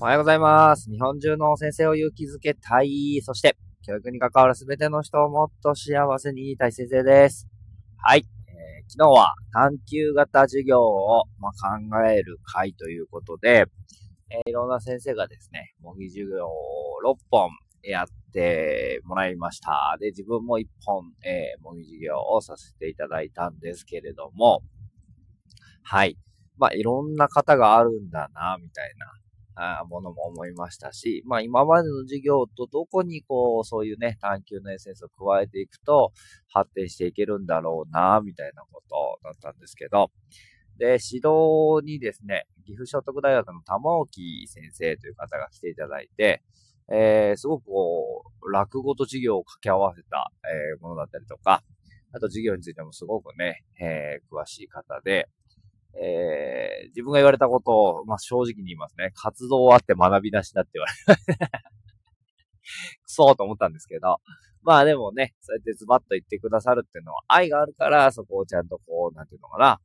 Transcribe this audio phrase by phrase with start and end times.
[0.00, 0.90] おはようございます。
[0.90, 3.20] 日本中の先生を勇気づけたい。
[3.22, 7.46] そして、教育に関わるすべての人をもっと幸せにいたい先生です。
[7.98, 8.24] はい。
[8.48, 13.66] えー、昨日は探究型授業を、ま、考える会ということで、
[14.30, 16.50] えー、いろんな先生がですね、模擬授業を
[17.04, 17.50] 6本
[17.82, 19.96] やってもらいました。
[20.00, 24.62] で、自分も1本、えー、模擬授業をさせていただいたんですけれども、
[25.82, 26.16] はい。
[26.58, 29.12] まあ、いろんな方があるんだな、みたいな。
[29.54, 36.12] あものも思いましたし、まあ今までの授業とどこにこう、そういうね、探求のエッセンスを加えていくと
[36.48, 40.10] 発展していけるんだろうな、みたいなことだったんですけど、
[40.78, 46.42] で、指導にですね、岐阜聖徳大学の玉置先生という方が来ていただいて、
[46.90, 51.62] えー、すごくこう、落語と授業を掛け合わせた、えー、ものだったりとか、
[52.12, 55.28] あと授業についてもすごくね、えー、詳しい方で、
[56.00, 59.12] えー、自分が言われたことを、まあ、正直に言いますね。
[59.14, 61.72] 活動あって学びなしだって言われました。
[63.04, 64.18] くそーと思ったんですけど。
[64.62, 69.80] まあでもね、そうやってズバッと言ってくださるっていうのは愛があるから、そこをちゃんとこう、なんていうのかな、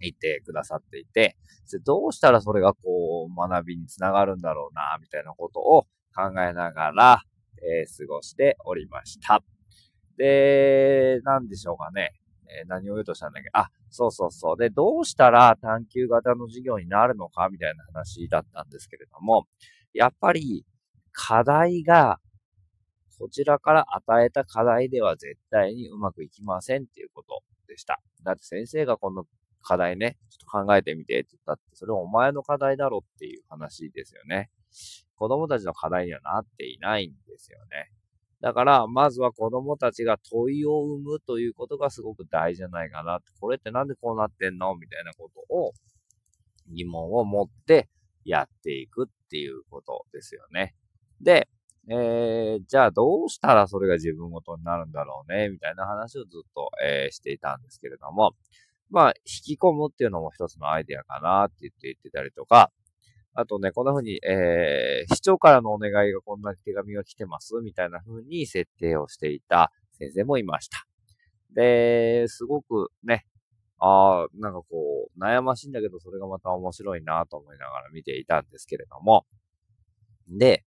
[0.00, 1.36] 言ってくださっていて、
[1.84, 5.82] どうしたらそれがこう、学びにつながるんだろうな、みたいなことを
[6.14, 7.22] 考えながら、
[7.56, 9.42] えー、過ごしておりました。
[10.16, 12.12] で、なんでしょうかね。
[12.60, 13.50] えー、何を言うとしたんだっけ？
[13.52, 14.56] あ、そうそうそう。
[14.56, 19.46] で、どうしたら探求型の授業になるのかみたいな話だったんですけれども、
[19.92, 20.64] やっぱり
[21.12, 22.18] 課題が、
[23.18, 28.00] こちらから与えた課題では絶対にうまくいきませんっていうことでした。
[28.24, 29.26] だって先生がこの
[29.62, 34.50] 課題ね、ちょっと考えてみてって言ったって、それお前の課題だろっていう話ですよね。
[35.14, 37.92] 子供たちの課題にはなっていないんですよね。
[38.42, 43.20] だから、まずは子供たちが問いを生むということがすごく大事じゃないかな。
[43.40, 45.72] これってなんでこうなってんのみたいなことを
[46.68, 47.88] 疑問を持って
[48.24, 50.74] やっていくっていうことですよね。
[51.20, 51.48] で、
[51.88, 58.32] えー、じゃあどうしたらそれが自分ごとになるんだろうねみたいな話をずっと、えー、していたんですけれども、
[58.90, 62.70] まあ、引き込むっていうのも一つのアイデアかなって言って言ってたりとか、
[63.34, 70.86] あとね、こんな風に、えー、市長からのお願いがこんな手紙が来てます、みたいな風に設定をしていた先生もいました。
[71.54, 73.26] で、すごくね、
[73.78, 79.26] ああ、なんかこう、悩ましいんだけど、それがまた面白いなと思いながら見ていたんですけれども。
[80.28, 80.64] で、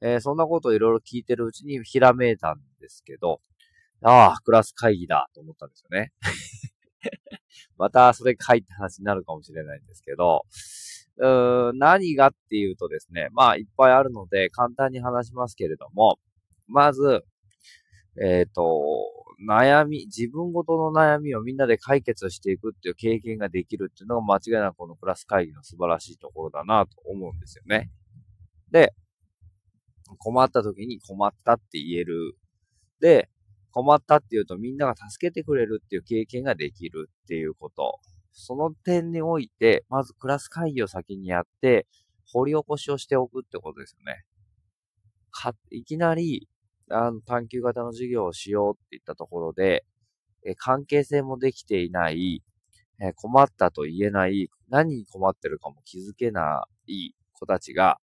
[0.00, 3.40] えー、そんなことをいろいろ聞いてるうちにひらめいたんですけど、
[4.02, 6.12] ああ、クラス会議だと思ったんですよね。
[7.78, 10.44] またそれ書いた話になるかもしれないんですけど、
[11.18, 16.18] うん何がっていうとですね、まあいっぱいあるので簡単に話しますけれども、
[16.68, 17.24] まず、
[18.20, 18.64] えっ、ー、と、
[19.46, 27.90] 悩み、自分ごとの悩みをみんなで解決していくっていう経験ができるっていうのが間違いなくこのクラス会議の素晴らしいところだなと思うんですよね。
[28.70, 28.94] で、
[30.18, 32.36] 困った時に困ったって言える。
[33.00, 33.28] で、
[33.72, 38.00] 困ったっていうとみんなが助けてくれるっていう経験ができるっていうこと。
[38.36, 41.86] その点において、まずクラス会議を先にやって、
[42.32, 44.24] 掘り起こしをしておくってことですよね。
[45.30, 46.48] か、いきなり、
[46.90, 49.84] あの、探求型の授業をしようって言ったところで、
[50.44, 52.42] え関係性もできていない、
[53.00, 57.98] え困ったと言えない、何に困ってるかも気づけない子たちが、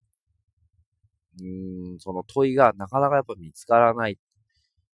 [1.39, 4.17] うーん、その問いがなかなかやっぱ見つからない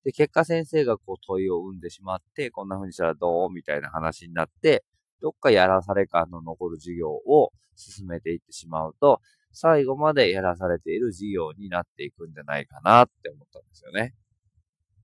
[0.04, 3.50] で、結果先生がこう問いを生んでしまって、こんな風にしたらどう？
[3.52, 4.84] みたいな話になって、
[5.20, 9.20] どっかやらされ感の残る授業を進めていってしまうと、
[9.52, 14.14] 最後までやらされている授業になっていくんじゃないかなって思ったんですよね。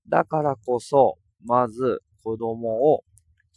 [0.07, 3.03] だからこそ、まず子供を、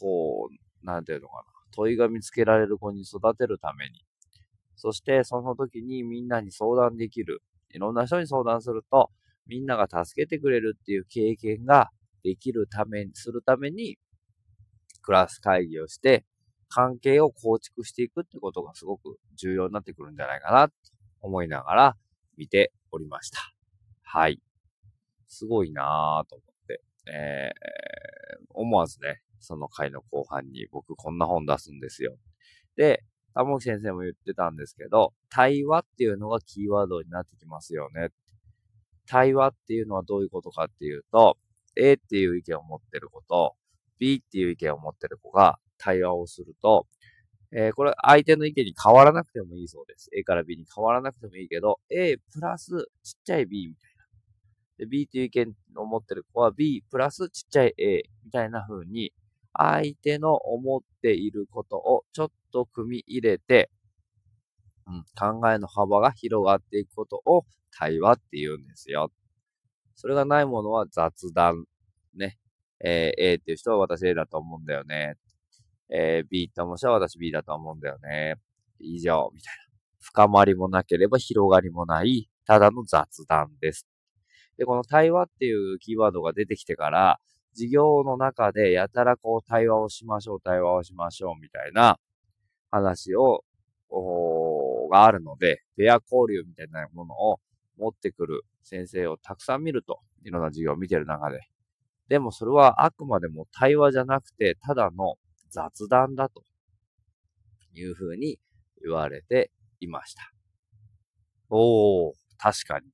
[0.01, 1.43] こう、なんていうのかな、
[1.73, 4.05] 問いが見つけられる子に育てるために、
[4.77, 9.11] そしてその時にみんなに相談できる、いろんな人に相談すると、
[9.47, 11.91] みんなが助けてくれるっていう経験が
[12.23, 13.99] できるために、するために、
[15.03, 16.25] クラス会議をして、
[16.69, 20.75] 関係を構築していくってことがすごく重要になってくるんじゃないかな、と
[21.21, 21.97] 思いながら
[22.37, 23.39] 見ておりました。
[24.03, 24.41] はい。
[25.27, 32.17] すごいなぁと思って、えー、思わずね、その回の後半に僕こんな本出すんですよ。
[32.77, 33.05] で、
[33.35, 38.09] 玉木先生も言ってたんですけど、対話っていうのがキーワードになってきますよね。
[39.07, 41.39] 対話っていうのはどういうことかっていうと、
[41.77, 43.55] A っていう意見を持ってる子と、
[43.99, 46.87] B っていう意見を持ってる子が対話をすると、
[47.51, 50.11] えー、これ相手の意見に変わらなくてもいいそうです。
[50.17, 54.05] A から B に変わらなくてもいいけど、A プラスちっちゃい B みたいな。
[54.79, 59.13] で、B っていう意見を持ってる子は B プラスちっちゃい A みたいな風に、
[59.55, 63.71] 相手の思っていることをちょっと組み入れて、
[64.87, 67.45] うん、考えの幅が広がっていくことを
[67.77, 69.11] 対話って言うんですよ。
[69.97, 71.65] それがないものは雑談。
[72.15, 72.39] ね。
[72.85, 75.17] えー、A っていう人は私 A だと思うんだよね。
[75.91, 78.37] えー、B って思う人は私 B だと思うんだよね。
[78.79, 79.69] 以上、みたいな。
[80.01, 83.87] 深まりもなければ広がりもない、ただの雑談です。
[84.57, 87.19] で、この対話っていうキーワードが出てきてから、
[87.53, 91.99] 授業の中でやたらこう対話をしましょう、対話をしましょうみたいな
[92.71, 93.45] 話を、
[94.91, 97.41] があるので、ペア交流みたいなものを
[97.79, 101.41] 持ってくる先生をたくさん見ると、いろんな授業を見てる中で。
[102.09, 105.17] でもそれはあくまでも対話じゃなくて、ただの
[105.51, 106.43] 雑談だと
[107.75, 108.39] いうふうに
[108.83, 109.51] 言われて
[109.81, 110.33] いました。
[111.51, 112.87] おー、確かに。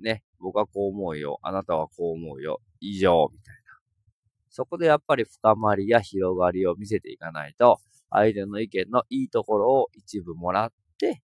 [0.00, 1.38] ね、僕はこう思うよ。
[1.42, 2.60] あなたはこう思うよ。
[2.80, 3.60] 以上、みたいな。
[4.50, 7.78] そこでやっぱり深まりや広がりを見せていかないと、
[8.10, 11.22] 相手の意見のいいところを一部もらって、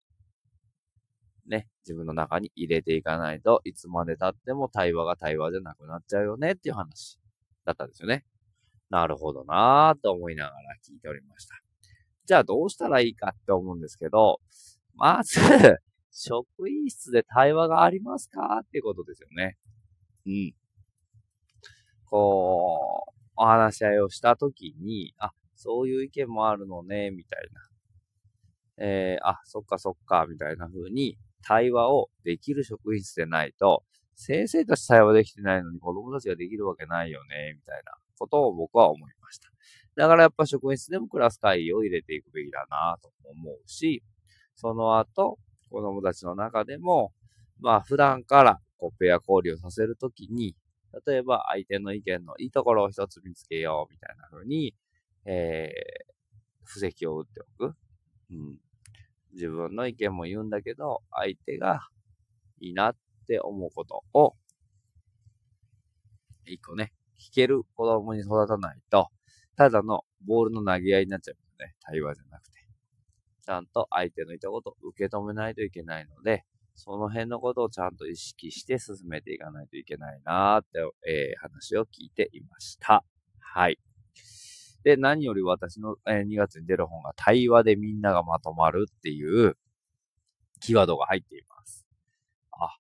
[1.47, 7.19] ね、自分の中に入れていかないといつまで経っても対話が対話じゃなくなっちゃうよねっていう話
[7.65, 8.25] だったんですよね。
[8.91, 10.57] なるほどなぁと思いながら
[10.87, 11.55] 聞いておりました。
[12.27, 14.41] じゃあどうしたらいいかって思うんですけど、
[14.97, 15.41] まず
[16.13, 19.57] 職員室で対話がありますかってことですよね。
[20.27, 20.55] うん。
[22.07, 28.85] こう、お話し合いをしたときに、あ、そういう意見もあるのね、みたいな。
[28.85, 33.85] えー、あ、そっかそっか、みたいな風に対話をできる職員室でないと、
[34.17, 39.51] 先生たち対話できてないのに子供たちができるわけないよね、みたいなことを僕は思いました。
[39.97, 44.03] だからやっぱ職員室でもクラス会議を入れていくべきだなと思うし、
[44.55, 45.39] その後、
[45.71, 47.13] 子供たちの中でも、
[47.61, 50.55] まあ普段からこうペア交流させるときに、
[51.07, 54.75] 例えば相手の意見のいいところを一つ見つけようみたいな風に、
[55.27, 56.19] えー、
[56.65, 57.75] 布石を打っておく。
[58.31, 58.59] うん。
[59.35, 61.89] 自分の意見も言うんだけど、相手が
[62.61, 64.35] いいなって思うことを、
[66.47, 69.09] 一個ね、聞ける子供に育たないと、
[69.57, 71.75] ただのボールの投げ合いになっちゃうよね。
[71.81, 72.59] 対話じゃなくて。
[73.45, 76.45] ちゃんと相手の言ったことを受け止めないといけないので、
[76.75, 80.79] その辺のことをちゃんと意識して進めていかないといけないなーって、
[81.11, 83.05] えー、話を聞いていました。
[83.41, 83.79] はい。
[84.85, 89.57] で、何より私の、えー、2月に出る本が対話でみんながまとまるっていう
[90.61, 91.85] キーワードが入っています。
[92.53, 92.77] あ、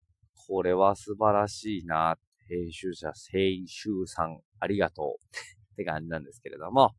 [0.46, 2.18] これは素晴らしいなっ。
[2.48, 5.36] 編集者、編集さん、ありがとう
[5.72, 6.92] って感じなんですけれども、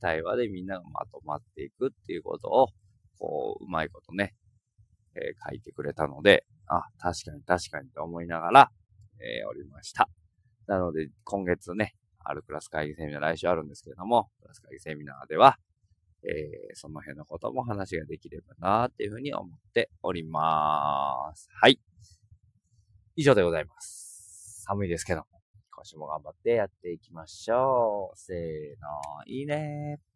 [0.00, 2.68] 対話でみんながまとまっていくっていうことを、
[3.18, 4.34] こう、うまいことね、
[5.14, 8.70] えー、書いてくれたので、あ、確かに確かにと思いながら、
[9.20, 10.08] えー、おりました。
[10.66, 15.58] なので、今月ね、あるクラス会議セミナー来週あるんですけれども、クラス会議セミナーでは、
[16.24, 21.48] えー、その辺のことも話ができればなっていうふうに思っております。
[21.52, 21.80] はい。
[23.14, 24.05] 以上でございます。
[24.68, 25.22] 寒いですけど、
[25.70, 28.18] 今週も頑張ってやっていきましょう。
[28.18, 30.15] せーの、いいねー。